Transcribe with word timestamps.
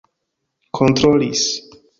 kontrolis 0.79 1.45